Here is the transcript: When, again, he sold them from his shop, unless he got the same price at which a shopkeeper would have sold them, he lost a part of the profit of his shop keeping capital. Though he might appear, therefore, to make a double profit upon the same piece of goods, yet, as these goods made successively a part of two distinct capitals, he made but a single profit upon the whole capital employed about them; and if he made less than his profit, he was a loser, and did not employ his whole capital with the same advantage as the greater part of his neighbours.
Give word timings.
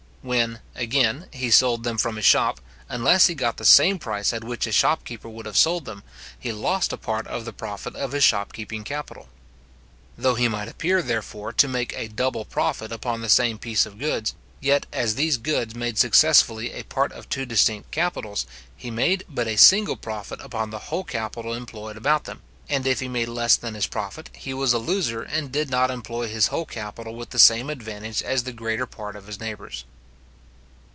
When, 0.23 0.59
again, 0.75 1.25
he 1.31 1.49
sold 1.49 1.83
them 1.83 1.97
from 1.97 2.15
his 2.15 2.25
shop, 2.25 2.61
unless 2.87 3.25
he 3.25 3.33
got 3.33 3.57
the 3.57 3.65
same 3.65 3.97
price 3.97 4.31
at 4.31 4.43
which 4.43 4.67
a 4.67 4.71
shopkeeper 4.71 5.27
would 5.27 5.47
have 5.47 5.57
sold 5.57 5.85
them, 5.85 6.03
he 6.37 6.51
lost 6.51 6.93
a 6.93 6.97
part 6.97 7.25
of 7.25 7.43
the 7.43 7.51
profit 7.51 7.95
of 7.95 8.11
his 8.11 8.23
shop 8.23 8.53
keeping 8.53 8.83
capital. 8.83 9.29
Though 10.15 10.35
he 10.35 10.47
might 10.47 10.67
appear, 10.67 11.01
therefore, 11.01 11.51
to 11.53 11.67
make 11.67 11.97
a 11.97 12.07
double 12.07 12.45
profit 12.45 12.91
upon 12.91 13.21
the 13.21 13.29
same 13.29 13.57
piece 13.57 13.87
of 13.87 13.97
goods, 13.97 14.35
yet, 14.59 14.85
as 14.93 15.15
these 15.15 15.37
goods 15.37 15.73
made 15.73 15.97
successively 15.97 16.71
a 16.71 16.83
part 16.83 17.11
of 17.13 17.27
two 17.27 17.47
distinct 17.47 17.89
capitals, 17.89 18.45
he 18.77 18.91
made 18.91 19.23
but 19.27 19.47
a 19.47 19.55
single 19.57 19.95
profit 19.95 20.39
upon 20.41 20.69
the 20.69 20.77
whole 20.93 21.03
capital 21.03 21.55
employed 21.55 21.97
about 21.97 22.25
them; 22.25 22.43
and 22.69 22.85
if 22.85 22.99
he 22.99 23.07
made 23.07 23.27
less 23.27 23.55
than 23.55 23.73
his 23.73 23.87
profit, 23.87 24.29
he 24.35 24.53
was 24.53 24.71
a 24.71 24.77
loser, 24.77 25.23
and 25.23 25.51
did 25.51 25.71
not 25.71 25.89
employ 25.89 26.27
his 26.27 26.45
whole 26.47 26.67
capital 26.67 27.15
with 27.15 27.31
the 27.31 27.39
same 27.39 27.71
advantage 27.71 28.21
as 28.21 28.43
the 28.43 28.53
greater 28.53 28.85
part 28.85 29.15
of 29.15 29.25
his 29.25 29.39
neighbours. 29.39 29.83